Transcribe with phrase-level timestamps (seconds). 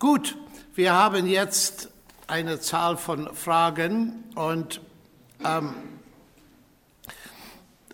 [0.00, 0.34] Gut,
[0.76, 1.90] wir haben jetzt
[2.26, 4.80] eine Zahl von Fragen und
[5.44, 5.74] ähm,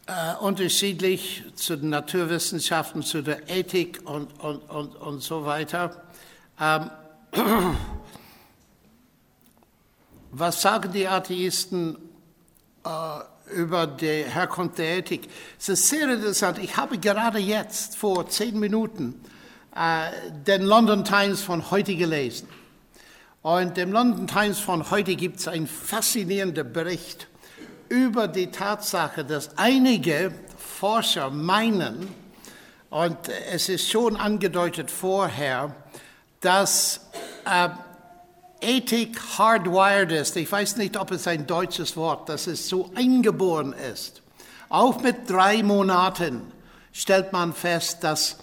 [0.06, 6.00] äh, unterschiedlich zu den Naturwissenschaften, zu der Ethik und, und, und, und so weiter.
[6.60, 6.92] Ähm,
[10.30, 11.98] was sagen die Atheisten
[12.84, 15.28] äh, über die Herkunft der Ethik?
[15.58, 16.58] Es ist sehr interessant.
[16.58, 19.20] Ich habe gerade jetzt vor zehn Minuten
[19.76, 20.10] äh,
[20.46, 22.48] den London Times von heute gelesen.
[23.42, 27.28] Und im London Times von heute gibt es einen faszinierenden Bericht
[27.88, 32.08] über die Tatsache, dass einige Forscher meinen,
[32.90, 33.16] und
[33.52, 35.74] es ist schon angedeutet vorher,
[36.40, 37.00] dass
[37.44, 37.68] äh,
[38.60, 40.36] Ethik hardwired ist.
[40.36, 44.22] Ich weiß nicht, ob es ein deutsches Wort, dass es so eingeboren ist.
[44.68, 46.42] Auch mit drei Monaten
[46.92, 48.38] stellt man fest, dass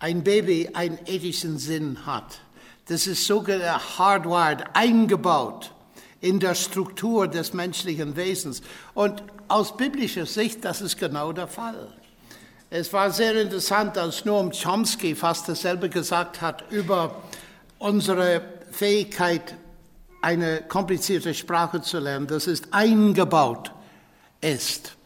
[0.00, 2.38] ein Baby einen ethischen Sinn hat.
[2.86, 5.72] Das ist sogenannt hardwired, eingebaut
[6.20, 8.62] in der Struktur des menschlichen Wesens.
[8.94, 11.88] Und aus biblischer Sicht, das ist genau der Fall.
[12.70, 17.22] Es war sehr interessant, als Noam Chomsky fast dasselbe gesagt hat über
[17.78, 19.54] unsere Fähigkeit,
[20.20, 23.72] eine komplizierte Sprache zu lernen, dass es eingebaut
[24.40, 24.97] ist.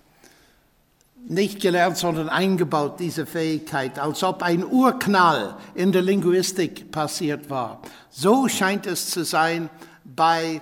[1.25, 7.81] Nicht gelernt, sondern eingebaut, diese Fähigkeit, als ob ein Urknall in der Linguistik passiert war.
[8.11, 9.71] So scheint es zu sein
[10.05, 10.61] bei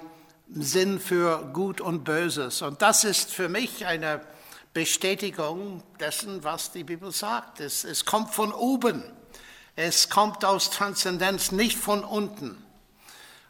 [0.52, 2.60] Sinn für Gut und Böses.
[2.62, 4.20] Und das ist für mich eine
[4.74, 7.60] Bestätigung dessen, was die Bibel sagt.
[7.60, 9.02] Es, es kommt von oben.
[9.76, 12.62] Es kommt aus Transzendenz, nicht von unten.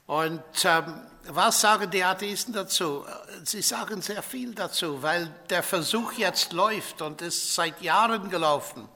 [0.07, 0.95] Und ähm,
[1.29, 3.05] was sagen die Atheisten dazu?
[3.45, 8.89] Sie sagen sehr viel dazu, weil der Versuch jetzt läuft und ist seit Jahren gelaufen.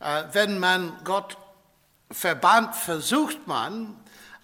[0.00, 1.36] Äh, wenn man Gott
[2.10, 3.96] verbannt, versucht man,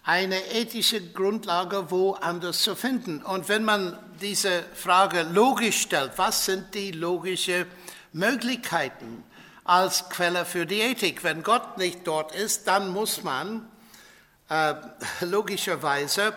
[0.02, 3.22] eine ethische Grundlage woanders zu finden.
[3.22, 7.66] Und wenn man diese Frage logisch stellt, was sind die logischen
[8.12, 9.24] Möglichkeiten
[9.64, 11.22] als Quelle für die Ethik?
[11.22, 13.68] Wenn Gott nicht dort ist, dann muss man
[14.48, 14.74] äh,
[15.20, 16.32] logischerweise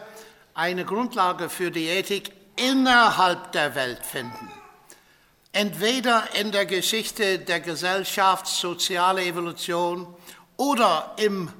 [0.54, 4.52] eine Grundlage für die Ethik innerhalb der Welt finden.
[5.52, 10.08] Entweder in der Geschichte der Gesellschaft, soziale Evolution
[10.58, 11.52] oder im,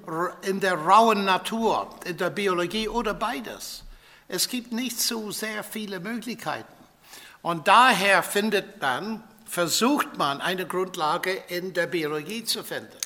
[0.44, 3.84] in der rauen Natur, in der Biologie oder beides.
[4.28, 6.74] Es gibt nicht so sehr viele Möglichkeiten.
[7.42, 12.98] Und daher findet man, versucht man eine Grundlage in der Biologie zu finden.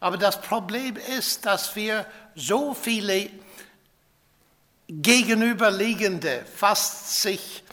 [0.00, 3.28] Aber das Problem ist, dass wir so viele
[4.88, 7.64] gegenüberliegende, fast sich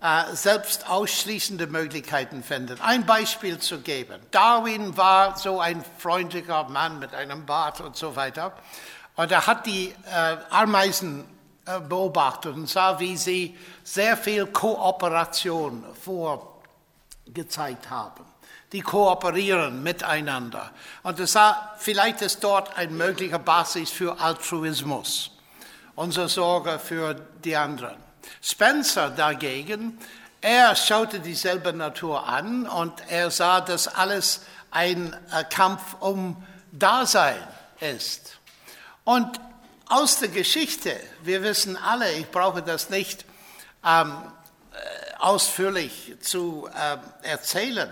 [0.00, 2.80] äh, selbst ausschließende Möglichkeiten finden.
[2.80, 4.20] Ein Beispiel zu geben.
[4.30, 8.52] Darwin war so ein freundlicher Mann mit einem Bart und so weiter.
[9.16, 11.24] Und er hat die äh, Ameisen
[11.64, 15.84] äh, beobachtet und sah, wie sie sehr viel Kooperation
[17.24, 18.24] vorgezeigt haben.
[18.72, 20.70] Die kooperieren miteinander.
[21.02, 25.30] Und er sah, vielleicht ist dort ein möglicher Basis für Altruismus,
[25.96, 27.96] unsere Sorge für die anderen.
[28.40, 29.98] Spencer dagegen,
[30.40, 37.42] er schaute dieselbe Natur an und er sah, dass alles ein äh, Kampf um Dasein
[37.80, 38.38] ist.
[39.04, 39.40] Und
[39.88, 43.24] aus der Geschichte, wir wissen alle, ich brauche das nicht
[43.84, 44.12] ähm,
[44.72, 47.88] äh, ausführlich zu äh, erzählen,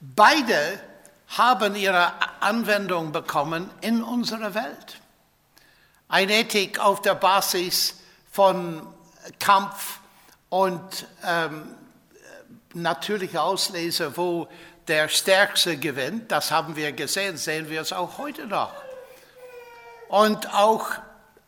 [0.00, 0.80] beide
[1.28, 5.00] haben ihre Anwendung bekommen in unserer Welt.
[6.14, 7.96] Eine Ethik auf der Basis
[8.30, 8.86] von
[9.40, 9.98] Kampf
[10.48, 11.74] und ähm,
[12.72, 14.46] natürliche Auslese, wo
[14.86, 16.30] der Stärkste gewinnt.
[16.30, 18.72] Das haben wir gesehen, sehen wir es auch heute noch.
[20.08, 20.86] Und auch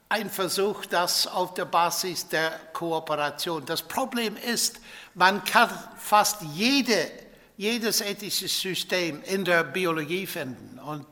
[0.09, 3.65] ein Versuch, das auf der Basis der Kooperation.
[3.67, 4.81] Das Problem ist,
[5.15, 7.09] man kann fast jede,
[7.57, 10.81] jedes ethische System in der Biologie finden.
[10.81, 11.07] Und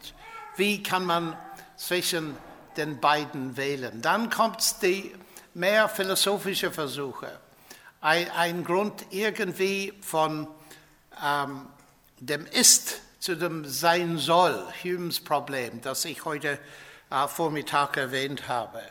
[0.56, 1.38] wie kann man
[1.76, 2.36] zwischen
[2.76, 4.02] den beiden wählen?
[4.02, 5.14] Dann kommt die
[5.54, 7.38] mehr philosophische Versuche.
[8.00, 10.48] Ein, ein Grund irgendwie von
[11.22, 11.66] ähm,
[12.20, 16.58] dem Ist zu dem Sein soll, Humes Problem, das ich heute
[17.10, 18.82] äh, Vormittag erwähnt habe.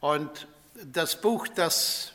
[0.00, 0.46] Und
[0.84, 2.12] das Buch, das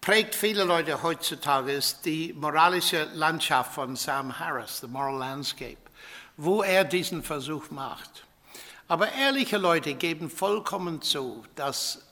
[0.00, 5.78] prägt viele Leute heutzutage, ist die moralische Landschaft von Sam Harris, The Moral Landscape,
[6.36, 8.24] wo er diesen Versuch macht.
[8.88, 12.02] Aber ehrliche Leute geben vollkommen zu, dass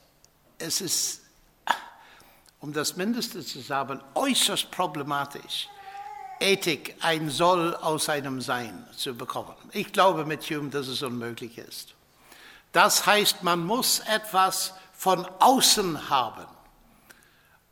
[0.59, 1.21] es ist,
[2.59, 5.67] um das Mindeste zu sagen, äußerst problematisch,
[6.39, 9.55] Ethik ein Soll aus einem Sein zu bekommen.
[9.71, 11.95] Ich glaube mit Hume, dass es unmöglich ist.
[12.71, 16.45] Das heißt, man muss etwas von außen haben.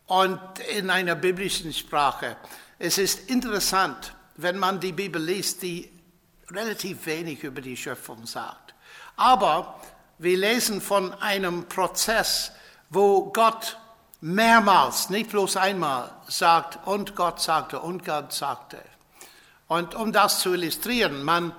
[0.08, 0.40] Und
[0.76, 2.38] in einer biblischen Sprache.
[2.80, 5.92] Es ist interessant, wenn man die Bibel liest, die
[6.50, 8.65] relativ wenig über die Schöpfung sagt.
[9.16, 9.80] Aber
[10.18, 12.52] wir lesen von einem Prozess,
[12.90, 13.78] wo Gott
[14.22, 18.80] mehrmals, nicht bloß einmal, sagt, und Gott sagte, und Gott sagte.
[19.68, 21.52] Und um das zu illustrieren, man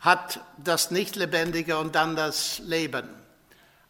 [0.00, 3.08] hat das Nicht-Lebendige und dann das Leben.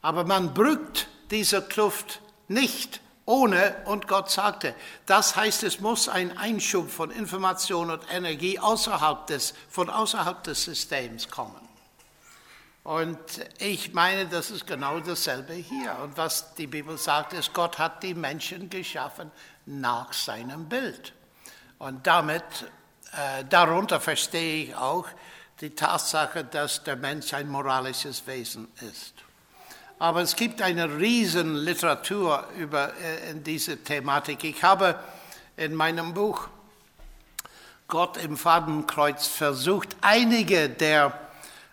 [0.03, 4.75] Aber man brückt diese Kluft nicht ohne und Gott sagte.
[5.07, 10.65] Das heißt, es muss ein Einschub von Information und Energie außerhalb des, von außerhalb des
[10.65, 11.62] Systems kommen.
[12.85, 13.19] Und
[13.59, 15.97] ich meine, das ist genau dasselbe hier.
[16.03, 19.31] Und was die Bibel sagt, ist, Gott hat die Menschen geschaffen
[19.67, 21.13] nach seinem Bild.
[21.79, 22.43] Und damit,
[23.13, 25.07] äh, darunter verstehe ich auch
[25.61, 29.15] die Tatsache, dass der Mensch ein moralisches Wesen ist.
[30.01, 34.43] Aber es gibt eine riesen Literatur über äh, diese Thematik.
[34.43, 34.99] Ich habe
[35.57, 36.49] in meinem Buch
[37.87, 41.17] Gott im Fadenkreuz versucht, einige der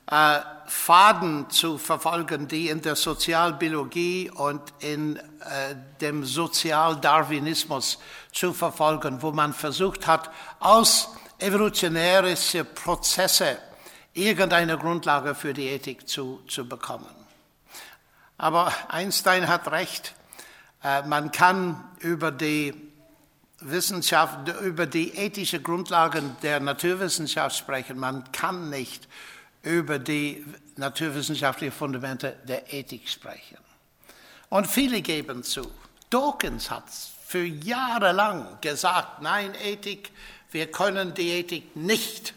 [0.09, 5.21] Faden zu verfolgen, die in der Sozialbiologie und in äh,
[5.99, 7.99] dem Sozialdarwinismus
[8.31, 11.09] zu verfolgen, wo man versucht hat, aus
[11.39, 13.57] evolutionärischen Prozesse
[14.13, 17.09] irgendeine Grundlage für die Ethik zu, zu bekommen.
[18.37, 20.15] Aber Einstein hat recht.
[20.83, 22.73] Äh, man kann über die
[23.59, 27.99] Wissenschaft, über die ethische Grundlagen der Naturwissenschaft sprechen.
[27.99, 29.07] Man kann nicht
[29.63, 30.45] über die
[30.77, 33.57] naturwissenschaftlichen Fundamente der Ethik sprechen.
[34.49, 35.69] Und viele geben zu.
[36.09, 36.85] Dawkins hat
[37.25, 40.11] für Jahre lang gesagt, nein, Ethik,
[40.51, 42.33] wir können die Ethik nicht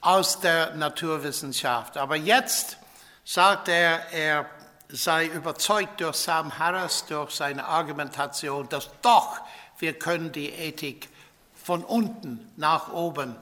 [0.00, 1.96] aus der Naturwissenschaft.
[1.96, 2.78] Aber jetzt
[3.24, 4.46] sagt er, er
[4.88, 9.40] sei überzeugt durch Sam Harris, durch seine Argumentation, dass doch
[9.78, 11.08] wir können die Ethik
[11.54, 13.36] von unten nach oben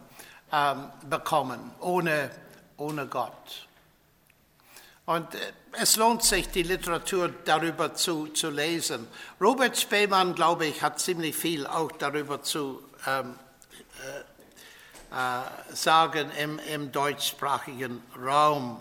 [0.52, 2.30] ähm, bekommen, ohne,
[2.78, 3.66] ohne Gott.
[5.04, 5.38] Und äh,
[5.72, 9.06] es lohnt sich, die Literatur darüber zu, zu lesen.
[9.40, 13.34] Robert Spemann, glaube ich, hat ziemlich viel auch darüber zu ähm,
[14.04, 14.20] äh,
[15.10, 18.80] äh, sagen im, im deutschsprachigen Raum.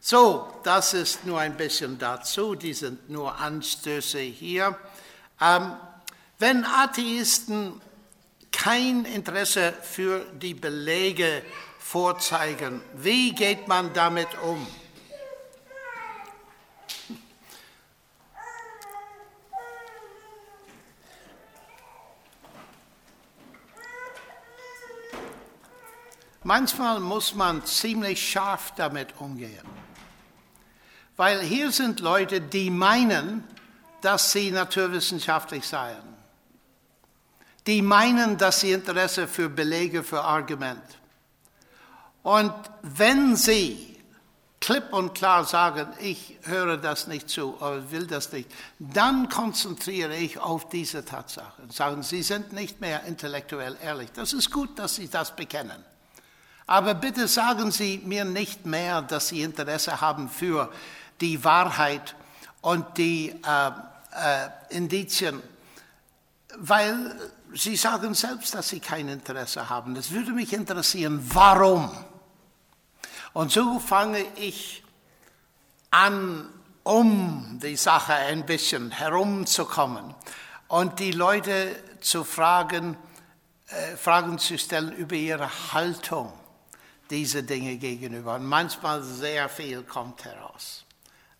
[0.00, 4.78] So, das ist nur ein bisschen dazu, die sind nur Anstöße hier.
[5.40, 5.72] Ähm,
[6.38, 7.80] wenn Atheisten
[8.52, 11.42] kein Interesse für die Belege
[11.88, 14.66] vorzeigen, wie geht man damit um?
[26.42, 29.66] Manchmal muss man ziemlich scharf damit umgehen.
[31.16, 33.44] Weil hier sind Leute, die meinen,
[34.02, 36.16] dass sie naturwissenschaftlich seien.
[37.66, 40.97] Die meinen, dass sie Interesse für Belege, für Argument.
[42.28, 42.52] Und
[42.82, 43.96] wenn sie
[44.60, 50.14] klipp und klar sagen, ich höre das nicht zu oder will das nicht, dann konzentriere
[50.14, 54.12] ich auf diese Tatsache und sagen, sie sind nicht mehr intellektuell ehrlich.
[54.12, 55.82] Das ist gut, dass sie das bekennen.
[56.66, 60.70] Aber bitte sagen Sie mir nicht mehr, dass Sie Interesse haben für
[61.22, 62.14] die Wahrheit
[62.60, 65.42] und die äh, äh, Indizien,
[66.58, 67.18] weil
[67.54, 69.96] Sie sagen selbst, dass Sie kein Interesse haben.
[69.96, 71.90] Es würde mich interessieren, warum.
[73.38, 74.82] Und so fange ich
[75.92, 76.48] an,
[76.82, 80.12] um die Sache ein bisschen herumzukommen
[80.66, 82.96] und die Leute zu fragen,
[83.68, 86.32] äh, Fragen zu stellen über ihre Haltung
[87.10, 88.34] diese Dinge gegenüber.
[88.34, 90.84] Und manchmal sehr viel kommt heraus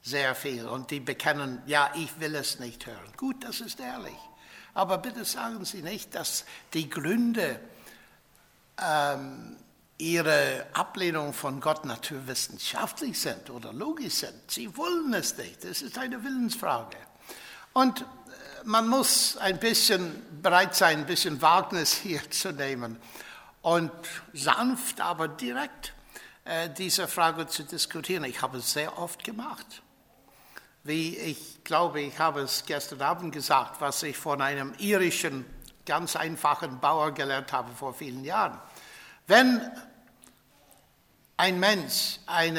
[0.01, 0.69] sehr viel.
[0.69, 3.13] Und die bekennen, ja, ich will es nicht hören.
[3.17, 4.15] Gut, das ist ehrlich.
[4.73, 7.59] Aber bitte sagen Sie nicht, dass die Gründe
[8.81, 9.57] ähm,
[9.99, 14.49] ihrer Ablehnung von Gott naturwissenschaftlich sind oder logisch sind.
[14.49, 15.65] Sie wollen es nicht.
[15.65, 16.97] Es ist eine Willensfrage.
[17.73, 18.05] Und äh,
[18.65, 22.97] man muss ein bisschen bereit sein, ein bisschen Wagnis hier zu nehmen
[23.63, 23.91] und
[24.33, 25.95] sanft, aber direkt
[26.45, 28.25] äh, diese Frage zu diskutieren.
[28.25, 29.83] Ich habe es sehr oft gemacht
[30.89, 35.45] wie ich glaube, ich habe es gestern Abend gesagt, was ich von einem irischen,
[35.85, 38.59] ganz einfachen Bauer gelernt habe vor vielen Jahren.
[39.29, 39.61] Wenn
[41.37, 42.59] ein Mensch ein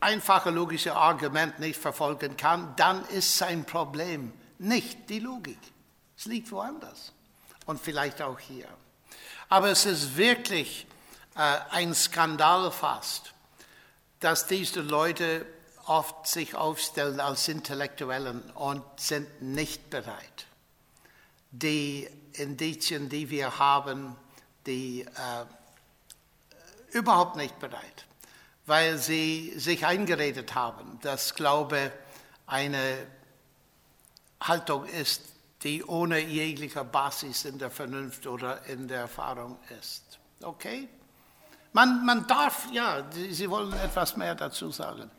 [0.00, 5.58] einfache logische Argument nicht verfolgen kann, dann ist sein Problem nicht die Logik.
[6.16, 7.12] Es liegt woanders
[7.66, 8.68] und vielleicht auch hier.
[9.48, 10.86] Aber es ist wirklich
[11.34, 13.34] äh, ein Skandal fast,
[14.20, 15.44] dass diese Leute
[15.86, 20.46] oft sich aufstellen als Intellektuellen und sind nicht bereit.
[21.50, 24.14] Die Indizien, die wir haben,
[24.66, 25.06] die äh,
[26.96, 28.06] überhaupt nicht bereit,
[28.66, 31.92] weil sie sich eingeredet haben, dass Glaube
[32.46, 33.06] eine
[34.40, 35.22] Haltung ist,
[35.62, 40.18] die ohne jegliche Basis in der Vernunft oder in der Erfahrung ist.
[40.42, 40.88] Okay?
[41.72, 45.10] Man, man darf, ja, Sie wollen etwas mehr dazu sagen.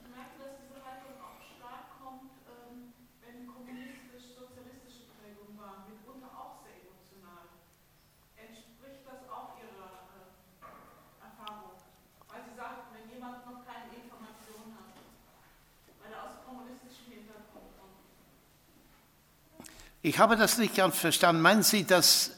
[20.08, 21.42] Ich habe das nicht ganz verstanden.
[21.42, 22.32] Meinen Sie, dass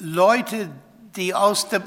[0.00, 0.68] Leute,
[1.14, 1.84] die aus dem...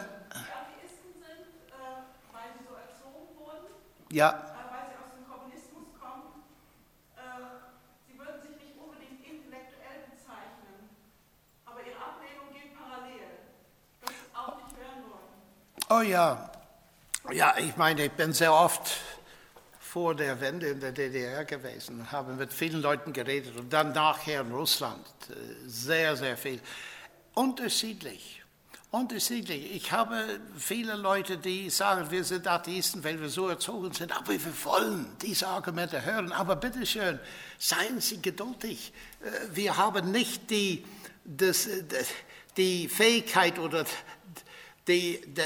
[4.09, 4.31] Ja.
[4.31, 6.43] weil sie aus dem Kommunismus kommen,
[8.07, 10.89] sie würden sich nicht unbedingt intellektuell bezeichnen,
[11.65, 13.27] aber ihre Ablehnung geht parallel,
[13.99, 15.99] dass sie auch nicht hören wollen.
[15.99, 16.51] Oh ja.
[17.31, 18.97] Ja, ich meine, ich bin sehr oft
[19.91, 24.39] vor der Wende in der DDR gewesen, habe mit vielen Leuten geredet und dann nachher
[24.39, 25.33] in Russland äh,
[25.67, 26.61] sehr, sehr viel.
[27.33, 28.41] Unterschiedlich,
[28.89, 29.75] unterschiedlich.
[29.75, 34.31] Ich habe viele Leute, die sagen, wir sind Atheisten, weil wir so erzogen sind, aber
[34.31, 36.31] wir wollen diese Argumente hören.
[36.31, 37.19] Aber bitteschön,
[37.57, 38.93] seien Sie geduldig.
[39.19, 40.85] Äh, wir haben nicht die,
[41.25, 41.67] das,
[42.55, 43.83] die Fähigkeit oder
[44.87, 45.41] die, die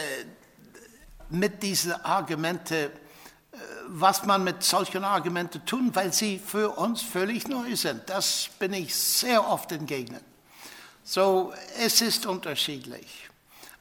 [1.31, 2.91] mit diesen Argumenten
[3.87, 8.09] was man mit solchen Argumenten tun, weil sie für uns völlig neu sind.
[8.09, 10.23] Das bin ich sehr oft entgegnet.
[11.03, 13.29] So, es ist unterschiedlich.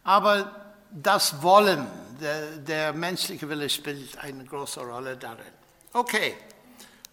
[0.04, 1.86] Aber das Wollen,
[2.20, 5.44] der, der menschliche Wille spielt eine große Rolle darin.
[5.92, 6.36] Okay.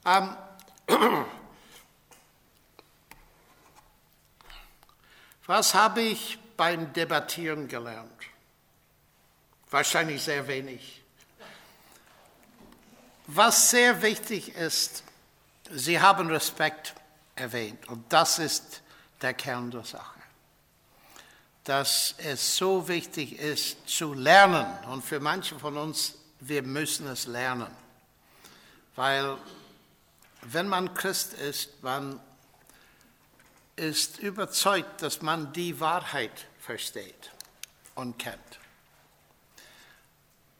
[0.03, 0.35] Um,
[5.45, 8.11] was habe ich beim Debattieren gelernt?
[9.69, 11.00] Wahrscheinlich sehr wenig.
[13.33, 15.03] Was sehr wichtig ist,
[15.71, 16.93] Sie haben Respekt
[17.33, 18.81] erwähnt und das ist
[19.21, 20.19] der Kern der Sache.
[21.63, 27.25] Dass es so wichtig ist zu lernen und für manche von uns, wir müssen es
[27.25, 27.73] lernen.
[28.97, 29.37] Weil
[30.41, 32.19] wenn man Christ ist, man
[33.77, 37.31] ist überzeugt, dass man die Wahrheit versteht
[37.95, 38.60] und kennt.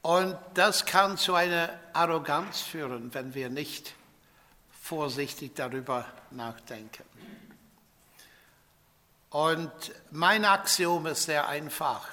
[0.01, 3.93] Und das kann zu einer Arroganz führen, wenn wir nicht
[4.81, 7.03] vorsichtig darüber nachdenken.
[9.29, 9.72] Und
[10.12, 12.10] mein Axiom ist sehr einfach.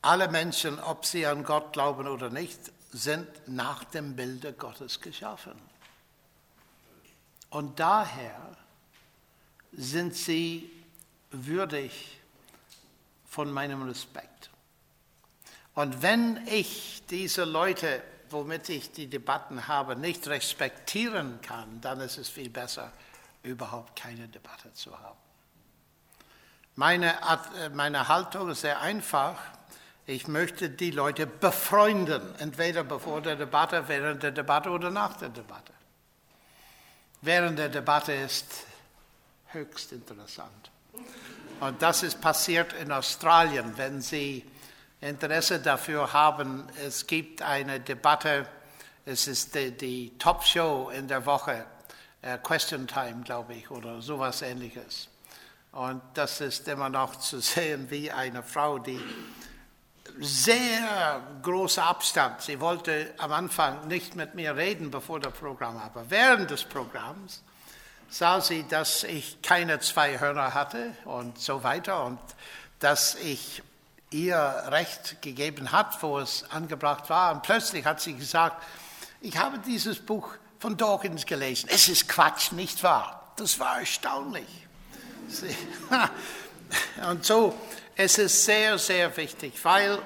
[0.00, 2.58] Alle Menschen, ob sie an Gott glauben oder nicht,
[2.92, 5.60] sind nach dem Bilde Gottes geschaffen.
[7.50, 8.56] Und daher
[9.72, 10.70] sind sie
[11.30, 12.18] würdig
[13.26, 14.50] von meinem Respekt.
[15.78, 22.18] Und wenn ich diese Leute, womit ich die Debatten habe, nicht respektieren kann, dann ist
[22.18, 22.90] es viel besser,
[23.44, 25.20] überhaupt keine Debatte zu haben.
[26.74, 27.14] Meine,
[27.60, 29.38] äh, meine Haltung ist sehr einfach.
[30.04, 35.28] Ich möchte die Leute befreunden, entweder bevor der Debatte, während der Debatte oder nach der
[35.28, 35.72] Debatte.
[37.22, 38.66] Während der Debatte ist
[39.52, 40.72] höchst interessant.
[41.60, 44.44] Und das ist passiert in Australien, wenn Sie
[45.00, 48.46] Interesse dafür haben, es gibt eine Debatte,
[49.04, 51.64] es ist die, die Top-Show in der Woche,
[52.22, 55.08] äh, Question Time, glaube ich, oder sowas ähnliches.
[55.70, 59.00] Und das ist immer noch zu sehen, wie eine Frau, die
[60.20, 66.10] sehr großer Abstand, sie wollte am Anfang nicht mit mir reden, bevor das Programm, aber
[66.10, 67.44] während des Programms
[68.08, 72.18] sah sie, dass ich keine zwei Hörner hatte und so weiter und
[72.80, 73.62] dass ich
[74.10, 74.36] ihr
[74.68, 77.32] Recht gegeben hat, wo es angebracht war.
[77.34, 78.62] Und plötzlich hat sie gesagt,
[79.20, 81.68] ich habe dieses Buch von Dawkins gelesen.
[81.72, 83.32] Es ist Quatsch, nicht wahr?
[83.36, 84.46] Das war erstaunlich.
[87.10, 87.54] Und so,
[87.96, 89.98] es ist sehr, sehr wichtig, weil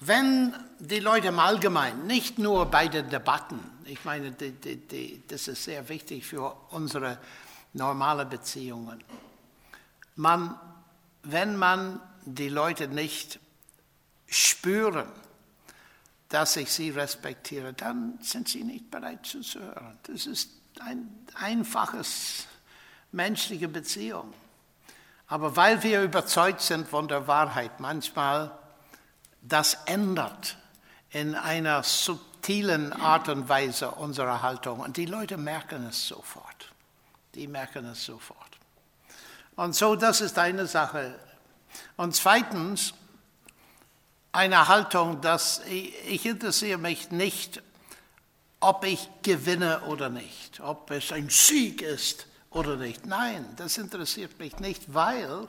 [0.00, 5.22] wenn die Leute im Allgemeinen, nicht nur bei den Debatten, ich meine, die, die, die,
[5.28, 7.18] das ist sehr wichtig für unsere
[7.72, 9.02] normale Beziehungen,
[10.16, 10.58] man,
[11.22, 13.38] wenn man die Leute nicht
[14.26, 15.06] spüren,
[16.28, 19.98] dass ich sie respektiere, dann sind sie nicht bereit zuzuhören.
[20.04, 22.46] Das ist ein einfaches
[23.12, 24.32] menschliche Beziehung.
[25.26, 28.56] Aber weil wir überzeugt sind von der Wahrheit, manchmal
[29.42, 30.56] das ändert
[31.10, 34.80] in einer subtilen Art und Weise unserer Haltung.
[34.80, 36.72] Und die Leute merken es sofort.
[37.34, 38.38] Die merken es sofort.
[39.56, 41.18] Und so, das ist eine Sache.
[41.96, 42.94] Und zweitens,
[44.32, 47.62] eine Haltung, dass ich, interessiere mich nicht,
[48.60, 53.06] ob ich gewinne oder nicht, ob es ein Sieg ist oder nicht.
[53.06, 55.48] Nein, das interessiert mich nicht, weil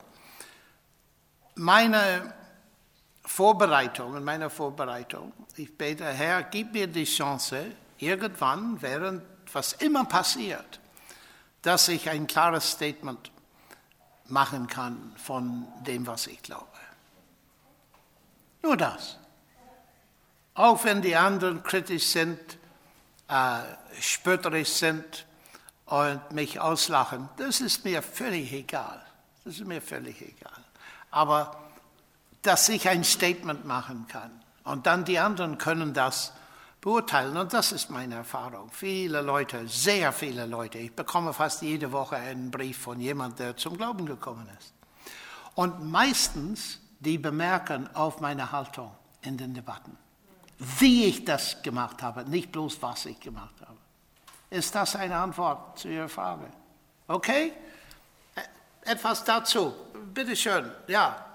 [1.55, 2.33] meine
[3.23, 7.65] Vorbereitung, in meiner Vorbereitung, ich bete, Herr, gib mir die Chance,
[7.97, 9.23] irgendwann, während
[9.53, 10.79] was immer passiert,
[11.61, 13.31] dass ich ein klares Statement
[14.31, 16.65] machen kann von dem, was ich glaube.
[18.63, 19.17] Nur das.
[20.53, 22.39] Auch wenn die anderen kritisch sind,
[23.27, 23.59] äh,
[23.99, 25.25] spötterisch sind
[25.85, 29.01] und mich auslachen, das ist mir völlig egal.
[29.43, 30.63] Das ist mir völlig egal.
[31.09, 31.63] Aber
[32.41, 34.31] dass ich ein Statement machen kann
[34.63, 36.33] und dann die anderen können das
[36.81, 37.37] beurteilen.
[37.37, 38.69] Und das ist meine Erfahrung.
[38.71, 43.57] Viele Leute, sehr viele Leute, ich bekomme fast jede Woche einen Brief von jemandem, der
[43.57, 44.73] zum Glauben gekommen ist.
[45.55, 49.97] Und meistens, die bemerken auf meine Haltung in den Debatten,
[50.57, 53.77] wie ich das gemacht habe, nicht bloß was ich gemacht habe.
[54.49, 56.45] Ist das eine Antwort zu Ihrer Frage?
[57.07, 57.53] Okay?
[58.83, 59.73] Etwas dazu.
[60.13, 60.69] Bitte schön.
[60.87, 61.30] Ja.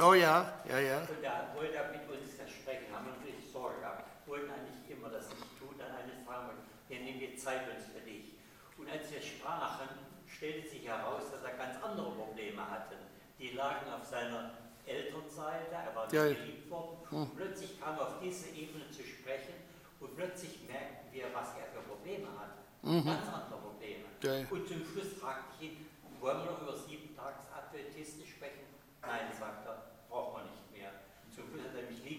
[0.00, 0.98] Oh ja, ja, ja.
[1.00, 4.04] Und da wollte er mit uns sprechen, haben uns richtig Sorge gehabt.
[4.26, 6.54] Wollten eigentlich immer das nicht tun, dann eines Tages,
[6.88, 8.38] wir nehmen die Zeit uns für dich.
[8.76, 9.88] Und als wir sprachen,
[10.26, 12.96] stellte sich heraus, dass er ganz andere Probleme hatte.
[13.38, 14.54] Die lagen auf seiner
[14.86, 16.28] Elternseite, er war nicht ja.
[16.28, 16.98] geliebt worden.
[17.10, 17.22] Hm.
[17.22, 19.54] Und plötzlich kam er auf diese Ebene zu sprechen
[20.00, 22.54] und plötzlich merkten wir, was er für Probleme hat.
[22.82, 23.04] Mhm.
[23.04, 24.04] Ganz andere Probleme.
[24.22, 24.46] Ja.
[24.48, 25.86] Und zum Schluss fragte ich ihn,
[26.20, 28.70] wollen wir noch über sieben Tags Adventisten sprechen?
[29.02, 30.90] Nein, sagt er, braucht man nicht mehr.
[31.24, 31.74] Und zum Schluss hat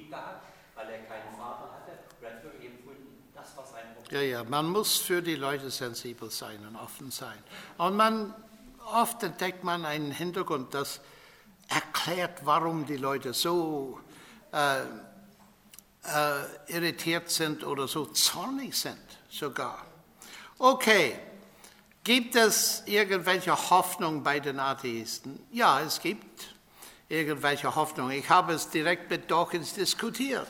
[0.09, 0.45] lieb gehabt,
[0.75, 4.21] weil er keinen Vater hatte wirklich empfunden, das war sein Problem.
[4.21, 7.37] Ja, ja, man muss für die Leute sensibel sein und offen sein.
[7.77, 8.33] Und man,
[8.91, 10.99] oft entdeckt man einen Hintergrund, das
[11.67, 13.99] erklärt, warum die Leute so
[14.51, 14.85] äh, äh,
[16.67, 18.97] irritiert sind oder so zornig sind
[19.29, 19.85] sogar.
[20.57, 21.17] Okay,
[22.03, 25.45] gibt es irgendwelche Hoffnung bei den Atheisten?
[25.51, 26.55] Ja, es gibt
[27.09, 28.11] irgendwelche Hoffnung.
[28.11, 30.47] Ich habe es direkt mit Dawkins diskutiert.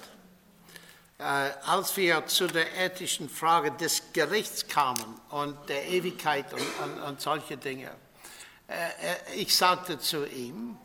[1.17, 1.23] Äh,
[1.65, 7.21] als wir zu der ethischen Frage des Gerichts kamen und der Ewigkeit und, und, und
[7.21, 7.91] solche Dinge,
[8.67, 10.77] äh, äh, ich sagte zu ihm,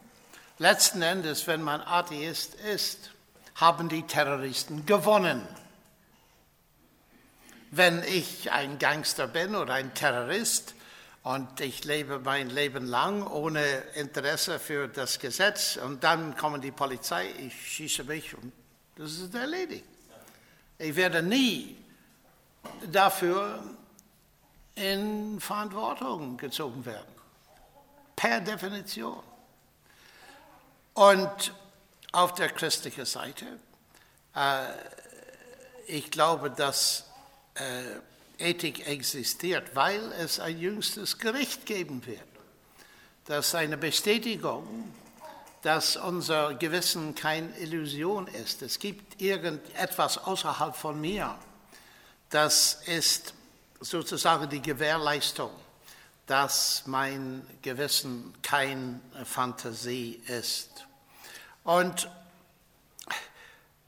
[0.59, 3.11] letzten Endes, wenn man Atheist ist,
[3.57, 5.47] haben die Terroristen gewonnen.
[7.71, 10.75] Wenn ich ein Gangster bin oder ein Terrorist,
[11.25, 16.71] und ich lebe mein Leben lang ohne Interesse für das Gesetz und dann kommt die
[16.71, 18.53] Polizei, ich schieße mich und
[18.97, 19.87] das ist erledigt.
[20.79, 21.77] Ich werde nie
[22.93, 23.65] dafür
[24.75, 27.15] in Verantwortung gezogen werden.
[28.17, 29.23] Per Definition.
[30.93, 31.55] Und
[32.13, 33.47] auf der christlichen Seite,
[34.37, 34.67] äh,
[35.87, 37.07] ich glaube, dass
[37.55, 37.63] äh,
[38.39, 42.21] Ethik existiert, weil es ein jüngstes Gericht geben wird.
[43.27, 44.93] Das eine Bestätigung,
[45.63, 48.61] dass unser Gewissen keine Illusion ist.
[48.61, 51.35] Es gibt irgendetwas außerhalb von mir.
[52.29, 53.33] Das ist
[53.81, 55.51] sozusagen die Gewährleistung,
[56.27, 60.87] dass mein Gewissen keine Fantasie ist.
[61.63, 62.11] Und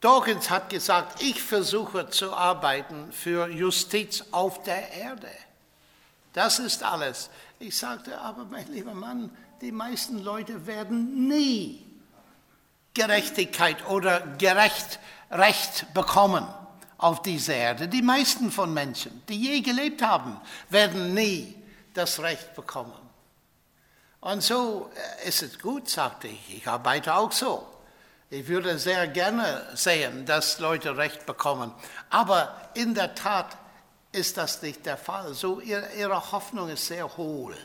[0.06, 5.32] Dawkins hat gesagt, ich versuche zu arbeiten für Justiz auf der Erde.
[6.32, 7.28] Das ist alles.
[7.58, 11.84] Ich sagte, aber mein lieber Mann, die meisten Leute werden nie
[12.94, 16.46] Gerechtigkeit oder gerecht Recht bekommen
[16.98, 17.88] auf dieser Erde.
[17.88, 21.60] Die meisten von Menschen, die je gelebt haben, werden nie
[21.94, 22.94] das Recht bekommen.
[24.20, 24.88] Und so
[25.24, 26.58] äh, ist es gut, sagte ich.
[26.58, 27.75] Ich arbeite auch so.
[28.28, 31.72] Ich würde sehr gerne sehen, dass Leute Recht bekommen.
[32.10, 33.56] Aber in der Tat
[34.10, 35.32] ist das nicht der Fall.
[35.34, 37.56] So ihre Hoffnung ist sehr hohl.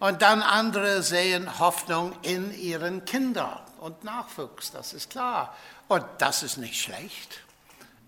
[0.00, 5.56] Und dann andere sehen Hoffnung in ihren Kindern und Nachwuchs, das ist klar.
[5.88, 7.40] Und das ist nicht schlecht.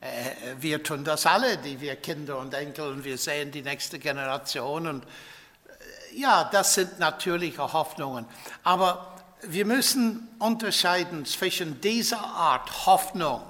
[0.01, 3.99] Äh, wir tun das alle, die wir Kinder und Enkel und wir sehen die nächste
[3.99, 4.89] Generation.
[4.89, 8.27] Und äh, ja, das sind natürliche Hoffnungen.
[8.63, 9.14] Aber
[9.49, 13.43] wir müssen unterscheiden zwischen dieser Art Hoffnung,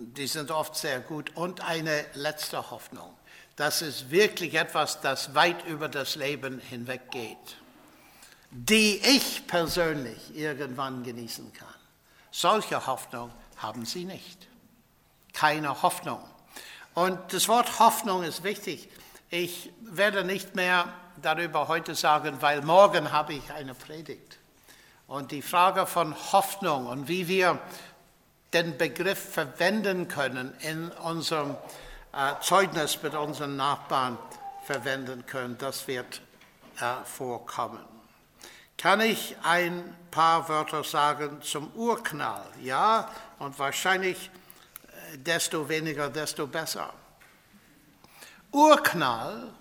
[0.00, 3.12] die sind oft sehr gut, und eine letzte Hoffnung.
[3.56, 7.56] Das ist wirklich etwas, das weit über das Leben hinweggeht,
[8.50, 11.74] die ich persönlich irgendwann genießen kann.
[12.30, 14.46] Solche Hoffnung haben sie nicht.
[15.32, 16.22] Keine Hoffnung.
[16.94, 18.88] Und das Wort Hoffnung ist wichtig.
[19.30, 24.38] Ich werde nicht mehr darüber heute sagen, weil morgen habe ich eine Predigt.
[25.06, 27.58] Und die Frage von Hoffnung und wie wir
[28.54, 31.56] den Begriff verwenden können in unserem
[32.14, 34.16] äh, Zeugnis mit unseren Nachbarn
[34.64, 36.22] verwenden können, das wird
[36.80, 37.84] äh, vorkommen.
[38.78, 42.46] Kann ich ein paar Wörter sagen zum Urknall?
[42.62, 44.30] Ja, und wahrscheinlich
[45.12, 46.94] äh, desto weniger, desto besser.
[48.52, 49.52] Urknall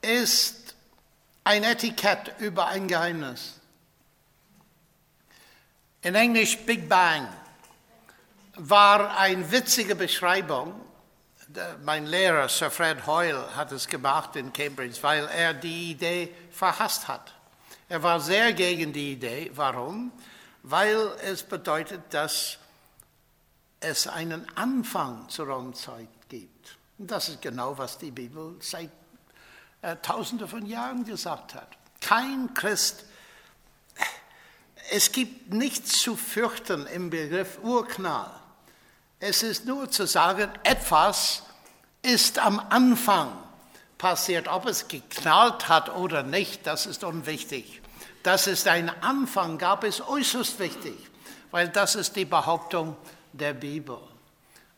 [0.00, 0.74] ist
[1.44, 3.60] ein Etikett über ein Geheimnis.
[6.02, 7.28] In Englisch Big Bang
[8.56, 10.80] war eine witzige Beschreibung.
[11.84, 17.08] Mein Lehrer, Sir Fred Hoyle, hat es gemacht in Cambridge, weil er die Idee verhasst
[17.08, 17.32] hat.
[17.88, 19.50] Er war sehr gegen die Idee.
[19.54, 20.10] Warum?
[20.62, 22.58] Weil es bedeutet, dass
[23.80, 26.76] es einen Anfang zur Raumzeit gibt.
[26.98, 28.90] Und das ist genau, was die Bibel seit
[29.82, 31.68] äh, Tausenden von Jahren gesagt hat.
[32.00, 33.04] Kein Christ,
[34.90, 38.30] es gibt nichts zu fürchten im Begriff Urknall.
[39.18, 41.42] Es ist nur zu sagen, etwas
[42.02, 43.32] ist am Anfang
[43.96, 44.48] passiert.
[44.48, 47.80] Ob es geknallt hat oder nicht, das ist unwichtig.
[48.22, 50.94] Dass es einen Anfang gab, ist äußerst wichtig,
[51.50, 52.96] weil das ist die Behauptung
[53.32, 53.98] der Bibel.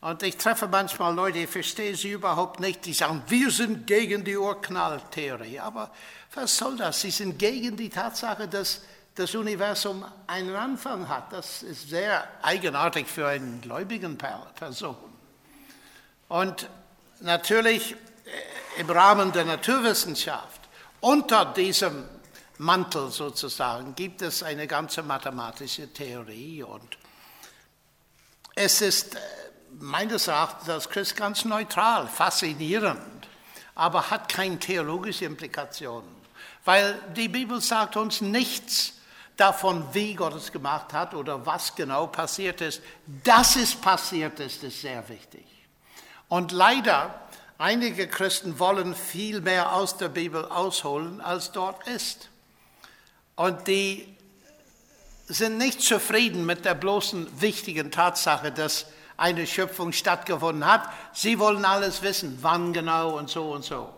[0.07, 4.23] Und ich treffe manchmal Leute, ich verstehe sie überhaupt nicht, die sagen, wir sind gegen
[4.23, 5.59] die Urknalltheorie.
[5.59, 5.90] Aber
[6.33, 7.01] was soll das?
[7.01, 8.83] Sie sind gegen die Tatsache, dass
[9.16, 11.33] das Universum einen Anfang hat.
[11.33, 14.97] Das ist sehr eigenartig für einen gläubigen Person.
[16.29, 16.71] Und
[17.19, 17.97] natürlich
[18.77, 20.61] äh, im Rahmen der Naturwissenschaft,
[21.01, 22.05] unter diesem
[22.59, 26.97] Mantel sozusagen, gibt es eine ganze mathematische Theorie und
[28.55, 29.19] es ist äh,
[29.80, 33.28] meines Erachtens als Christ ganz neutral, faszinierend,
[33.74, 36.08] aber hat keine theologische Implikationen,
[36.64, 38.94] weil die Bibel sagt uns nichts
[39.36, 42.82] davon, wie Gott es gemacht hat oder was genau passiert ist.
[43.22, 45.44] Dass es passiert ist, ist sehr wichtig.
[46.28, 47.20] Und leider,
[47.58, 52.30] einige Christen wollen viel mehr aus der Bibel ausholen, als dort ist.
[53.36, 54.16] Und die
[55.28, 58.86] sind nicht zufrieden mit der bloßen wichtigen Tatsache, dass
[59.16, 60.88] eine Schöpfung stattgefunden hat.
[61.12, 63.92] Sie wollen alles wissen, wann genau und so und so.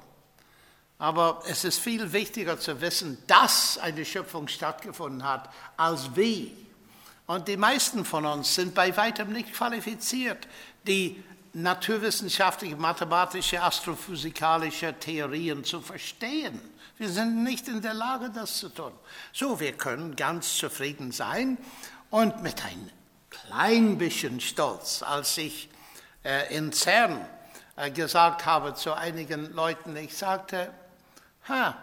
[0.98, 6.56] Aber es ist viel wichtiger zu wissen, dass eine Schöpfung stattgefunden hat, als wie.
[7.26, 10.48] Und die meisten von uns sind bei weitem nicht qualifiziert,
[10.86, 16.60] die naturwissenschaftliche, mathematische, astrophysikalische Theorien zu verstehen.
[16.96, 18.92] Wir sind nicht in der Lage, das zu tun.
[19.32, 21.58] So, wir können ganz zufrieden sein
[22.10, 22.90] und mit ein
[23.48, 25.68] klein bisschen Stolz, als ich
[26.24, 27.24] äh, in CERN
[27.76, 30.72] äh, gesagt habe zu einigen Leuten, ich sagte,
[31.48, 31.74] Ha,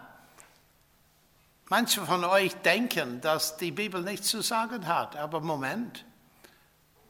[1.70, 6.06] manche von euch denken, dass die Bibel nichts zu sagen hat, aber Moment,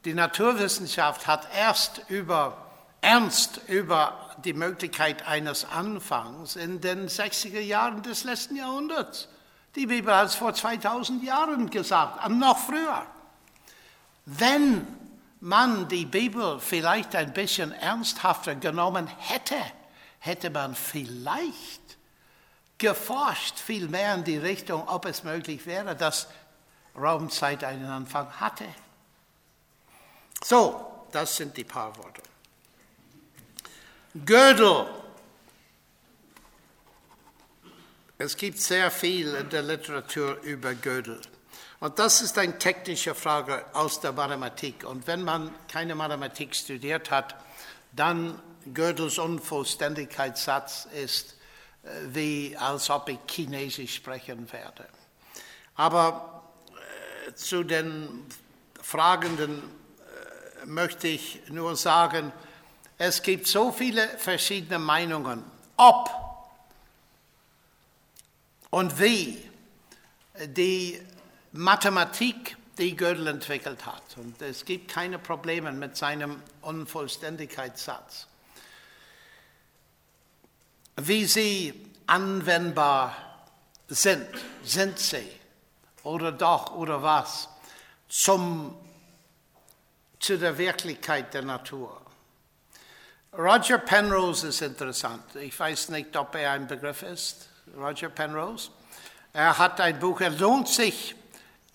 [0.05, 8.03] die Naturwissenschaft hat erst über, ernst über die Möglichkeit eines Anfangs in den 60er Jahren
[8.03, 9.27] des letzten Jahrhunderts.
[9.75, 13.05] Die Bibel hat es vor 2000 Jahren gesagt, noch früher.
[14.25, 14.87] Wenn
[15.39, 19.57] man die Bibel vielleicht ein bisschen ernsthafter genommen hätte,
[20.19, 21.97] hätte man vielleicht
[22.77, 26.27] geforscht viel mehr in die Richtung, ob es möglich wäre, dass
[26.95, 28.65] Raumzeit einen Anfang hatte.
[30.43, 32.21] So, das sind die paar Worte.
[34.25, 34.87] Gödel.
[38.17, 41.21] Es gibt sehr viel in der Literatur über Gödel.
[41.85, 44.85] Und das ist eine technische Frage aus der Mathematik.
[44.85, 47.35] Und wenn man keine Mathematik studiert hat,
[47.91, 48.41] dann
[48.73, 51.35] Gödels Unvollständigkeitssatz ist,
[52.07, 54.87] wie als ob ich Chinesisch sprechen werde.
[55.75, 56.41] Aber
[57.27, 58.25] äh, zu den
[58.81, 62.31] Fragenden äh, möchte ich nur sagen,
[62.97, 65.43] es gibt so viele verschiedene Meinungen,
[65.77, 66.09] ob
[68.71, 69.47] und wie
[70.47, 70.99] die
[71.55, 74.03] Mathematik, die Gödel entwickelt hat.
[74.17, 78.27] Und es gibt keine Probleme mit seinem Unvollständigkeitssatz
[80.97, 83.15] wie sie anwendbar
[83.87, 84.27] sind.
[84.63, 85.29] Sind sie?
[86.03, 87.49] Oder doch, oder was?
[88.07, 88.75] Zum,
[90.19, 92.01] zu der Wirklichkeit der Natur.
[93.37, 95.35] Roger Penrose ist interessant.
[95.35, 97.49] Ich weiß nicht, ob er ein Begriff ist.
[97.75, 98.69] Roger Penrose.
[99.33, 101.15] Er hat ein Buch, er lohnt sich,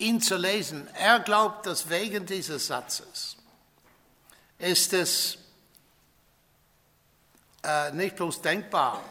[0.01, 0.87] ihn zu lesen.
[0.95, 3.37] Er glaubt, dass wegen dieses Satzes
[4.57, 5.37] ist es
[7.63, 9.01] äh, nicht bloß denkbar,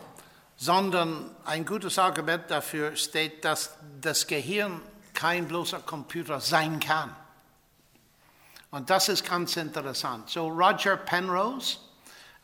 [0.56, 4.80] sondern ein gutes Argument dafür steht, dass das Gehirn
[5.14, 7.14] kein bloßer Computer sein kann.
[8.70, 10.30] Und das ist ganz interessant.
[10.30, 11.78] So Roger Penrose,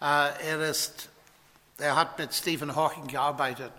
[0.01, 1.09] äh, er, ist,
[1.79, 3.73] er hat mit Stephen Hawking gearbeitet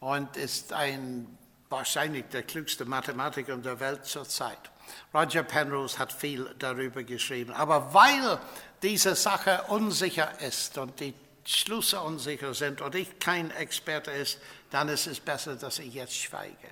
[0.00, 1.38] und ist ein,
[1.72, 4.70] wahrscheinlich der klügste Mathematiker der Welt zurzeit.
[5.12, 7.52] Roger Penrose hat viel darüber geschrieben.
[7.52, 8.38] Aber weil
[8.82, 14.38] diese Sache unsicher ist und die Schlüsse unsicher sind und ich kein Experte ist,
[14.70, 16.68] dann ist es besser, dass ich jetzt schweige.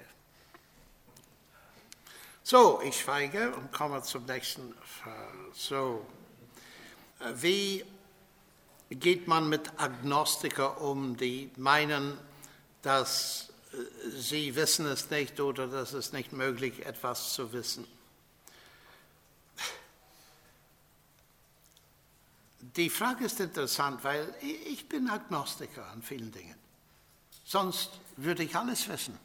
[2.43, 5.35] So, ich schweige und komme zum nächsten Fall.
[5.53, 6.07] So,
[7.35, 7.85] wie
[8.91, 12.19] geht man mit Agnostiker um, die meinen,
[12.83, 13.50] dass
[14.17, 17.87] sie wissen es nicht oder dass es nicht möglich ist, etwas zu wissen?
[22.77, 26.57] Die Frage ist interessant, weil ich bin Agnostiker an vielen Dingen.
[27.45, 29.19] Sonst würde ich alles wissen.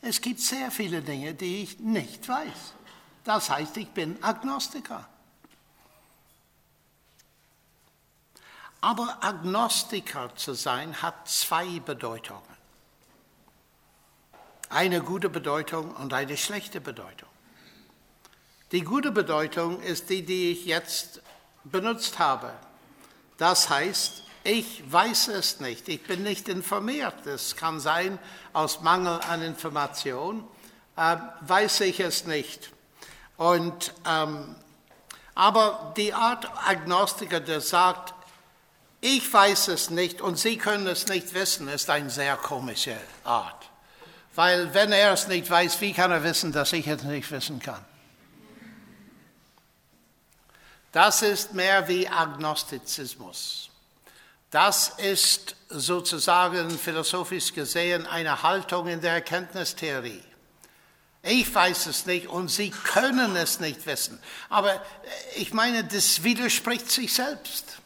[0.00, 2.74] Es gibt sehr viele Dinge, die ich nicht weiß.
[3.24, 5.08] Das heißt, ich bin Agnostiker.
[8.80, 12.51] Aber Agnostiker zu sein hat zwei Bedeutungen.
[14.72, 17.28] Eine gute Bedeutung und eine schlechte Bedeutung.
[18.72, 21.20] Die gute Bedeutung ist die, die ich jetzt
[21.64, 22.52] benutzt habe.
[23.36, 27.26] Das heißt, ich weiß es nicht, ich bin nicht informiert.
[27.26, 28.18] Es kann sein,
[28.52, 30.44] aus Mangel an Information
[30.96, 32.70] äh, weiß ich es nicht.
[33.36, 34.54] Und, ähm,
[35.34, 38.14] aber die Art Agnostiker, der sagt,
[39.00, 43.61] ich weiß es nicht und Sie können es nicht wissen, ist eine sehr komische Art.
[44.34, 47.60] Weil wenn er es nicht weiß, wie kann er wissen, dass ich es nicht wissen
[47.60, 47.84] kann?
[50.92, 53.70] Das ist mehr wie Agnostizismus.
[54.50, 60.22] Das ist sozusagen philosophisch gesehen eine Haltung in der Erkenntnistheorie.
[61.22, 64.20] Ich weiß es nicht und Sie können es nicht wissen.
[64.48, 64.82] Aber
[65.36, 67.81] ich meine, das widerspricht sich selbst.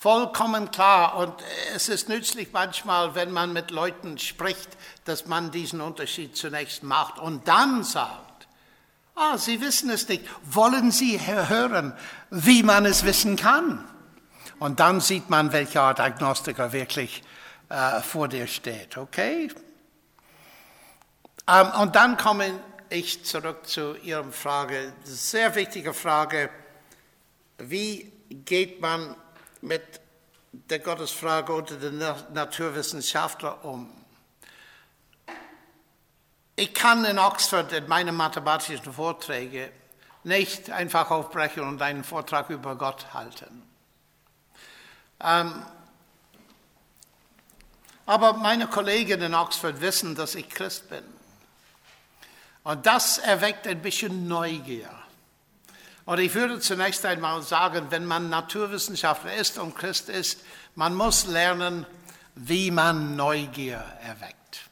[0.00, 1.16] Vollkommen klar.
[1.16, 1.34] Und
[1.74, 4.70] es ist nützlich manchmal, wenn man mit Leuten spricht,
[5.04, 8.30] dass man diesen Unterschied zunächst macht und dann sagt,
[9.14, 10.24] Ah, Sie wissen es nicht.
[10.44, 11.92] Wollen Sie hören,
[12.30, 13.86] wie man es wissen kann?
[14.58, 17.22] Und dann sieht man, welche Art Agnostiker wirklich
[17.68, 18.96] äh, vor dir steht.
[18.96, 19.50] Okay?
[21.46, 22.58] Ähm, und dann komme
[22.88, 24.94] ich zurück zu Ihrer Frage.
[25.04, 26.48] Sehr wichtige Frage.
[27.58, 29.14] Wie geht man
[29.60, 29.82] mit
[30.52, 33.90] der Gottesfrage unter den Naturwissenschaftlern um?
[36.56, 39.70] Ich kann in Oxford in meinen mathematischen Vorträgen
[40.24, 43.62] nicht einfach aufbrechen und einen Vortrag über Gott halten.
[45.22, 45.64] Ähm,
[48.06, 51.04] aber meine Kollegen in Oxford wissen, dass ich Christ bin.
[52.64, 54.90] Und das erweckt ein bisschen Neugier.
[56.10, 60.40] Und ich würde zunächst einmal sagen, wenn man Naturwissenschaftler ist und Christ ist,
[60.74, 61.86] man muss lernen,
[62.34, 64.68] wie man Neugier erweckt.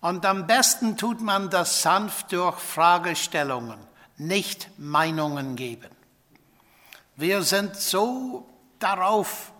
[0.00, 3.78] Und am besten tut man das sanft durch Fragestellungen,
[4.16, 5.90] nicht Meinungen geben.
[7.16, 9.52] Wir sind so darauf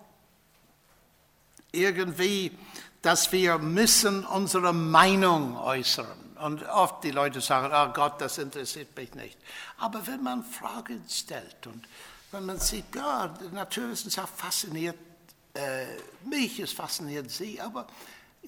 [1.72, 2.56] irgendwie,
[3.02, 6.25] dass wir müssen unsere Meinung äußern.
[6.38, 9.38] Und oft die Leute sagen, oh Gott, das interessiert mich nicht.
[9.78, 11.86] Aber wenn man Fragen stellt und
[12.32, 14.96] wenn man sieht, ja, Naturwissenschaft fasziniert
[15.54, 15.86] äh,
[16.24, 17.86] mich, es fasziniert sie, aber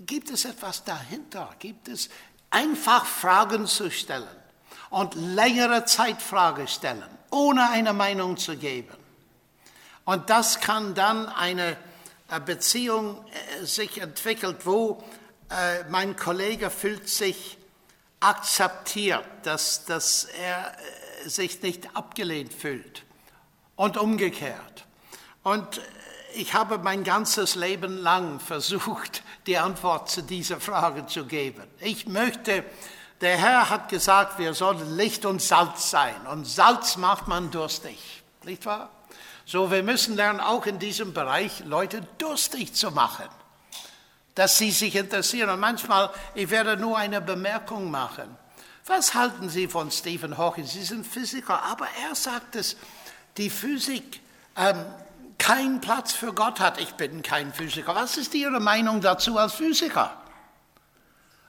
[0.06, 1.54] Gibt es etwas dahinter?
[1.58, 2.08] Gibt es
[2.50, 4.28] einfach Fragen zu stellen
[4.90, 8.96] und längere Zeit Fragen stellen, ohne eine Meinung zu geben?
[10.04, 11.76] Und das kann dann eine
[12.46, 13.24] Beziehung
[13.60, 15.02] äh, sich entwickelt, wo
[15.50, 17.57] äh, mein Kollege fühlt sich
[18.20, 20.76] akzeptiert, dass, dass er
[21.24, 23.04] äh, sich nicht abgelehnt fühlt
[23.76, 24.86] und umgekehrt.
[25.42, 25.80] Und
[26.34, 31.62] ich habe mein ganzes Leben lang versucht, die Antwort zu dieser Frage zu geben.
[31.80, 32.64] Ich möchte,
[33.20, 36.26] der Herr hat gesagt, wir sollen Licht und Salz sein.
[36.26, 38.22] Und Salz macht man durstig.
[38.44, 38.90] Nicht wahr?
[39.46, 43.28] So, wir müssen lernen, auch in diesem Bereich Leute durstig zu machen.
[44.38, 45.50] Dass sie sich interessieren.
[45.50, 48.36] Und manchmal, ich werde nur eine Bemerkung machen.
[48.86, 50.64] Was halten Sie von Stephen Hawking?
[50.64, 52.76] Sie sind Physiker, aber er sagt es,
[53.36, 54.20] die Physik
[54.54, 54.76] ähm,
[55.38, 56.80] keinen Platz für Gott hat.
[56.80, 57.96] Ich bin kein Physiker.
[57.96, 60.12] Was ist Ihre Meinung dazu als Physiker?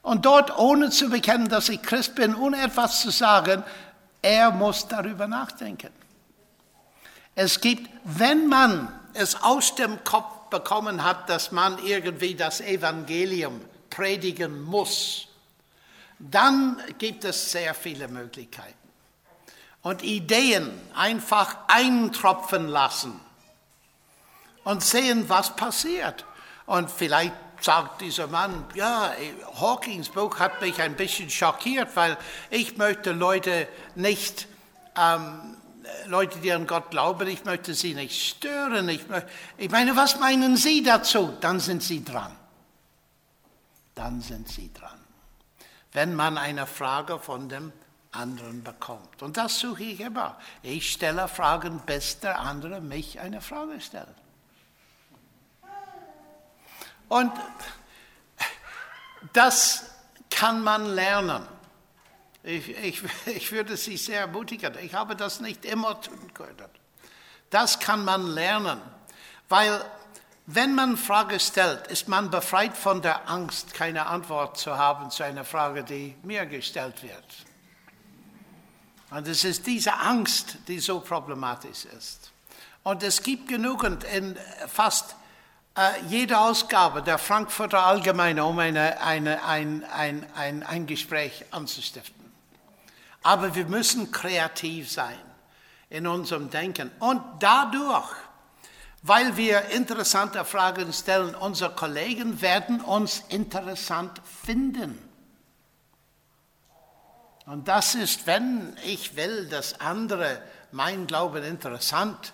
[0.02, 3.64] Und dort, ohne zu bekennen, dass ich Christ bin, ohne etwas zu sagen,
[4.24, 5.92] er muss darüber nachdenken.
[7.36, 13.62] Es gibt, wenn man es aus dem Kopf bekommen hat, dass man irgendwie das Evangelium
[13.90, 15.28] predigen muss,
[16.20, 18.74] dann gibt es sehr viele Möglichkeiten.
[19.82, 23.20] Und Ideen einfach eintropfen lassen
[24.66, 26.26] und sehen, was passiert.
[26.66, 29.14] Und vielleicht sagt dieser Mann, ja,
[29.60, 32.18] Hawkins Buch hat mich ein bisschen schockiert, weil
[32.50, 34.48] ich möchte Leute nicht,
[34.98, 35.58] ähm,
[36.06, 38.90] Leute, die an Gott glauben, ich möchte sie nicht stören.
[38.90, 39.02] Ich,
[39.58, 41.34] ich meine, was meinen Sie dazu?
[41.42, 42.36] Dann sind Sie dran.
[43.96, 45.00] Dann sind Sie dran.
[45.92, 47.74] Wenn man eine Frage von dem
[48.12, 49.22] anderen bekommt.
[49.22, 50.38] Und das suche ich immer.
[50.64, 54.08] Ich stelle Fragen, bis der andere mich eine Frage stellt.
[57.08, 57.32] Und
[59.34, 59.92] das
[60.30, 61.46] kann man lernen.
[62.50, 64.74] Ich, ich, ich würde Sie sehr ermutigen.
[64.82, 66.70] Ich habe das nicht immer tun können.
[67.50, 68.80] Das kann man lernen,
[69.48, 69.84] weil
[70.46, 75.24] wenn man Frage stellt, ist man befreit von der Angst, keine Antwort zu haben zu
[75.24, 77.26] einer Frage, die mir gestellt wird.
[79.12, 82.32] Und es ist diese Angst, die so problematisch ist.
[82.84, 85.16] Und es gibt genügend in fast
[85.76, 92.19] äh, jede Ausgabe der Frankfurter Allgemeine, um eine, eine, ein, ein, ein, ein Gespräch anzustiften.
[93.22, 95.20] Aber wir müssen kreativ sein
[95.90, 96.92] in unserem Denken.
[97.00, 98.10] Und dadurch,
[99.02, 104.98] weil wir interessante Fragen stellen, unsere Kollegen werden uns interessant finden.
[107.46, 112.34] Und das ist, wenn ich will, dass andere mein Glauben interessant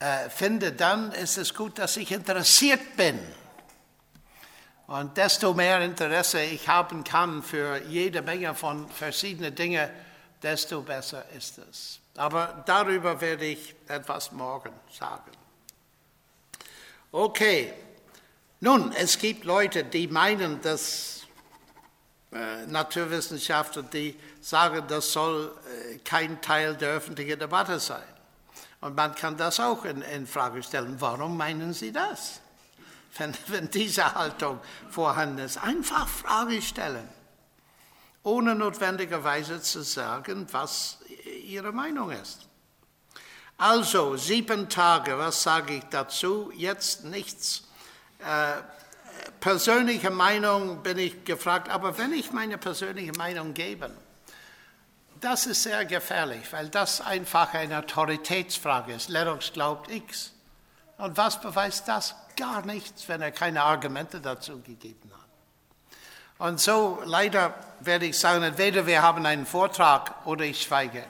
[0.00, 3.18] äh, finde, dann ist es gut, dass ich interessiert bin.
[4.90, 9.88] Und desto mehr Interesse ich haben kann für jede Menge von verschiedenen Dingen,
[10.42, 12.00] desto besser ist es.
[12.16, 15.30] Aber darüber werde ich etwas morgen sagen.
[17.12, 17.72] Okay,
[18.58, 21.20] nun, es gibt Leute, die meinen, dass
[22.32, 25.56] äh, Naturwissenschaftler, die sagen, das soll
[25.92, 28.02] äh, kein Teil der öffentlichen Debatte sein.
[28.80, 30.96] Und man kann das auch in, in Frage stellen.
[30.98, 32.40] Warum meinen Sie das?
[33.16, 37.08] Wenn, wenn diese Haltung vorhanden ist, einfach Frage stellen,
[38.22, 40.98] ohne notwendigerweise zu sagen, was
[41.44, 42.46] Ihre Meinung ist.
[43.58, 46.50] Also, sieben Tage, was sage ich dazu?
[46.54, 47.64] Jetzt nichts.
[48.20, 48.62] Äh,
[49.40, 53.90] persönliche Meinung bin ich gefragt, aber wenn ich meine persönliche Meinung gebe,
[55.20, 59.10] das ist sehr gefährlich, weil das einfach eine Autoritätsfrage ist.
[59.10, 60.32] Lennox glaubt X.
[60.96, 62.14] Und was beweist das?
[62.40, 66.48] Gar nichts, wenn er keine Argumente dazu gegeben hat.
[66.48, 71.04] Und so leider werde ich sagen, entweder wir haben einen Vortrag oder ich schweige.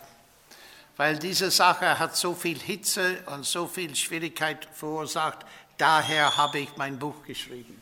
[0.97, 5.47] Weil diese Sache hat so viel Hitze und so viel Schwierigkeit verursacht.
[5.79, 7.81] Daher habe ich mein Buch geschrieben.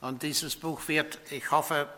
[0.00, 1.88] Und dieses Buch wird, ich hoffe,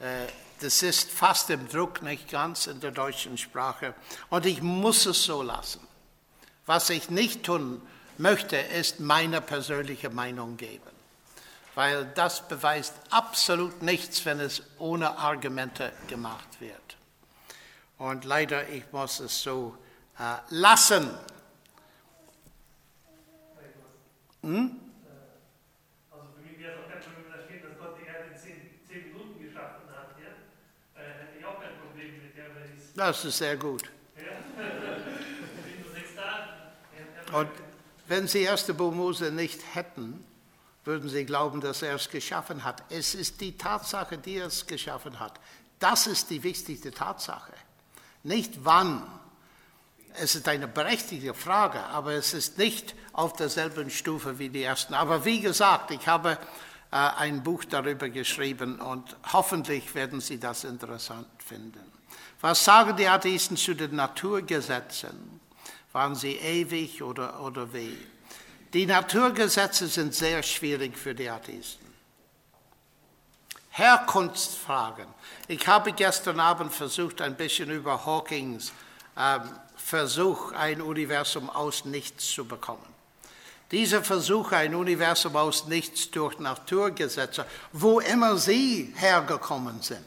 [0.00, 0.26] äh,
[0.60, 3.92] das ist fast im Druck, nicht ganz in der deutschen Sprache.
[4.30, 5.86] Und ich muss es so lassen.
[6.64, 7.82] Was ich nicht tun
[8.18, 10.82] möchte, ist meine persönliche Meinung geben.
[11.74, 16.96] Weil das beweist absolut nichts, wenn es ohne Argumente gemacht wird.
[17.98, 19.76] Und leider, ich muss es so
[20.18, 21.10] äh, lassen.
[24.42, 24.80] Hm?
[32.96, 33.82] Das ist sehr gut.
[37.32, 37.50] Und
[38.08, 38.64] wenn Sie 1.
[38.74, 40.24] Buch Mose nicht hätten,
[40.84, 42.82] würden Sie glauben, dass er es geschaffen hat.
[42.90, 45.40] Es ist die Tatsache, die er es geschaffen hat.
[45.78, 47.52] Das ist die wichtigste Tatsache.
[48.22, 49.02] Nicht wann.
[50.14, 54.94] Es ist eine berechtigte Frage, aber es ist nicht auf derselben Stufe wie die ersten.
[54.94, 56.38] Aber wie gesagt, ich habe
[56.90, 61.92] äh, ein Buch darüber geschrieben und hoffentlich werden Sie das interessant finden.
[62.40, 65.35] Was sagen die Atheisten zu den Naturgesetzen?
[65.96, 67.96] Waren sie ewig oder, oder wie?
[68.74, 71.86] Die Naturgesetze sind sehr schwierig für die Atheisten.
[73.70, 75.06] Herkunftsfragen.
[75.48, 78.74] Ich habe gestern Abend versucht, ein bisschen über Hawkings
[79.16, 79.40] ähm,
[79.74, 82.94] Versuch, ein Universum aus nichts zu bekommen.
[83.70, 90.04] Dieser Versuch, ein Universum aus nichts durch Naturgesetze, wo immer sie hergekommen sind,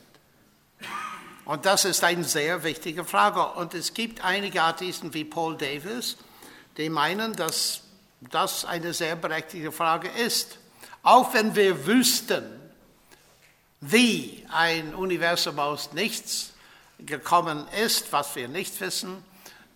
[1.50, 3.43] und das ist eine sehr wichtige Frage.
[3.43, 6.16] Und es gibt einige Atheisten wie Paul Davis,
[6.78, 7.82] die meinen, dass
[8.22, 10.60] das eine sehr berechtigte Frage ist.
[11.02, 12.43] Auch wenn wir wüssten,
[13.82, 16.54] wie ein Universum aus nichts
[17.00, 19.24] gekommen ist, was wir nicht wissen,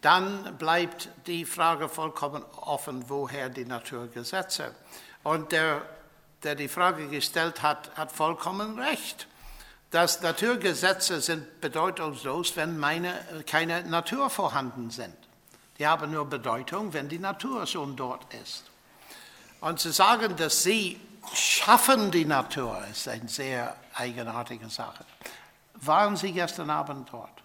[0.01, 4.75] dann bleibt die Frage vollkommen offen, woher die Naturgesetze.
[5.23, 5.81] Und der,
[6.43, 9.27] der die Frage gestellt hat, hat vollkommen recht.
[9.93, 13.13] Dass Naturgesetze sind bedeutungslos, wenn meine,
[13.45, 15.15] keine Natur vorhanden sind.
[15.77, 18.63] Die haben nur Bedeutung, wenn die Natur schon dort ist.
[19.61, 20.99] Und zu sagen, dass sie
[21.35, 25.05] schaffen die Natur, ist eine sehr eigenartige Sache.
[25.75, 27.43] Waren Sie gestern Abend dort?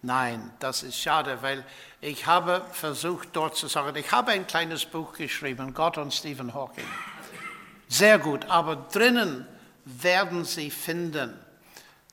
[0.00, 1.62] Nein, das ist schade, weil
[2.00, 6.54] ich habe versucht dort zu sagen, ich habe ein kleines Buch geschrieben, Gott und Stephen
[6.54, 6.88] Hawking.
[7.86, 9.46] Sehr gut, aber drinnen
[9.84, 11.38] werden Sie finden,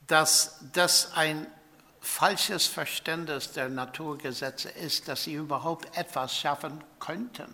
[0.07, 1.47] dass das ein
[2.01, 7.53] falsches Verständnis der Naturgesetze ist, dass sie überhaupt etwas schaffen könnten.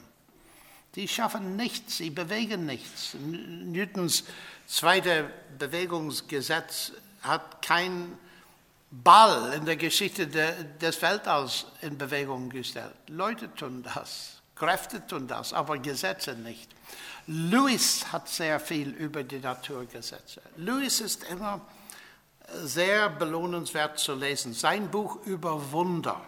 [0.95, 3.14] Die schaffen nichts, sie bewegen nichts.
[3.14, 4.24] Newtons
[4.66, 5.26] zweites
[5.60, 8.18] Bewegungsgesetz hat kein
[8.89, 12.95] Ball in der Geschichte de, des Weltalls in Bewegung gestellt.
[13.08, 16.70] Leute tun das, Kräfte tun das, aber Gesetze nicht.
[17.28, 20.41] Lewis hat sehr viel über die Naturgesetze.
[20.58, 21.62] Lewis ist immer
[22.64, 24.54] sehr belohnenswert zu lesen.
[24.54, 26.22] Sein Buch über Wunder.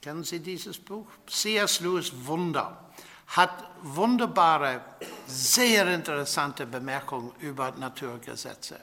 [0.00, 1.06] Kennen Sie dieses Buch?
[1.26, 1.80] C.S.
[1.80, 2.90] Lewis Wunder
[3.28, 4.80] hat wunderbare,
[5.26, 8.80] sehr interessante Bemerkungen über Naturgesetze.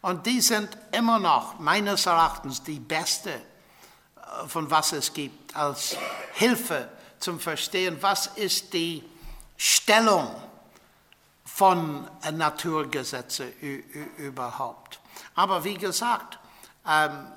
[0.00, 3.40] Und die sind immer noch meines Erachtens die beste, äh,
[4.46, 5.96] von was es gibt, als
[6.32, 9.04] Hilfe zum Verstehen, was ist die
[9.56, 10.34] Stellung
[11.44, 13.52] von Naturgesetzen
[14.16, 14.99] überhaupt.
[15.40, 16.38] Aber wie gesagt,
[16.86, 17.32] ähm,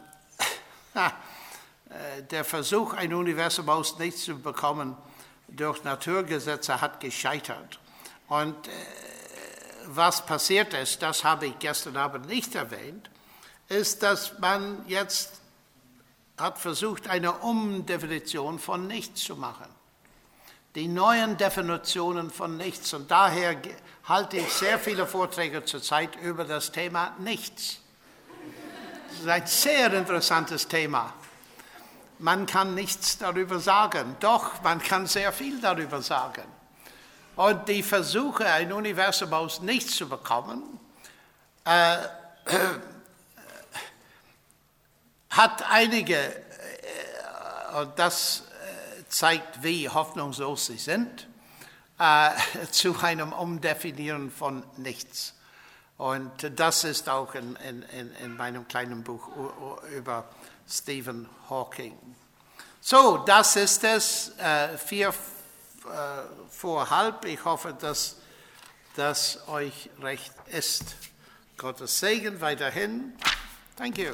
[0.93, 4.97] äh, der Versuch, ein Universum aus nichts zu bekommen
[5.47, 7.79] durch Naturgesetze hat gescheitert.
[8.27, 8.71] Und äh,
[9.85, 13.09] was passiert ist, das habe ich gestern Abend nicht erwähnt,
[13.69, 15.39] ist, dass man jetzt
[16.37, 19.69] hat versucht, eine Umdefinition von nichts zu machen.
[20.75, 22.93] Die neuen Definitionen von nichts.
[22.93, 23.55] Und daher
[24.03, 27.79] halte ich sehr viele Vorträge zurzeit über das Thema nichts.
[29.23, 31.13] Ist ein sehr interessantes Thema.
[32.19, 36.43] Man kann nichts darüber sagen, doch man kann sehr viel darüber sagen.
[37.37, 40.77] Und die Versuche, ein Universum aus nichts zu bekommen,
[41.63, 41.99] äh,
[45.29, 51.29] hat einige, äh, und das äh, zeigt, wie hoffnungslos sie sind,
[51.97, 52.31] äh,
[52.71, 55.33] zu einem Umdefinieren von nichts.
[56.03, 59.29] Und das ist auch in, in, in meinem kleinen Buch
[59.95, 60.25] über
[60.67, 61.97] Stephen Hawking.
[62.81, 64.37] So, das ist es.
[64.37, 65.13] Äh, vier äh,
[66.49, 67.23] vor halb.
[67.23, 68.17] Ich hoffe, dass
[68.97, 70.83] das euch recht ist.
[71.55, 73.13] Gottes Segen weiterhin.
[73.77, 74.11] Thank you.